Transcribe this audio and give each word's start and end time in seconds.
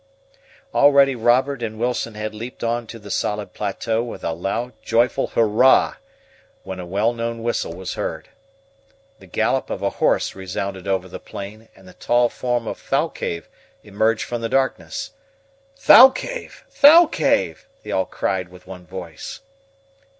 Already 0.73 1.13
Robert 1.15 1.61
and 1.61 1.77
Wilson 1.77 2.15
had 2.15 2.33
leaped 2.33 2.63
on 2.63 2.87
to 2.87 2.97
the 2.97 3.11
solid 3.11 3.53
plateau 3.53 4.01
with 4.01 4.23
a 4.23 4.33
loud, 4.33 4.73
joyful 4.81 5.27
hurrah! 5.27 5.97
when 6.63 6.79
a 6.79 6.87
well 6.87 7.13
known 7.13 7.43
whistle 7.43 7.73
was 7.75 7.93
heard. 7.93 8.27
The 9.19 9.27
gallop 9.27 9.69
of 9.69 9.83
a 9.83 9.91
horse 10.01 10.33
resounded 10.33 10.87
over 10.87 11.07
the 11.07 11.19
plain, 11.19 11.69
and 11.75 11.87
the 11.87 11.93
tall 11.93 12.29
form 12.29 12.65
of 12.65 12.79
Thalcave 12.79 13.47
emerged 13.83 14.23
from 14.23 14.41
the 14.41 14.49
darkness. 14.49 15.11
"Thalcave! 15.77 16.63
Thalcave!" 16.71 17.67
they 17.83 17.91
all 17.91 18.05
cried 18.07 18.49
with 18.49 18.65
one 18.65 18.87
voice. 18.87 19.41